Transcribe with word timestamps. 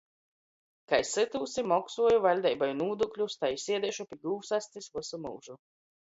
-Kai 0.91 0.99
sytūs 1.07 1.51
i 1.61 1.63
moksuoju 1.71 2.21
vaļdeibai 2.23 2.69
nūdūkļus, 2.79 3.35
tai 3.43 3.51
i 3.57 3.59
siedeišu 3.65 4.05
pi 4.13 4.17
gūvs 4.23 4.49
astis 4.59 4.89
vysu 4.97 5.21
myužu. 5.27 5.59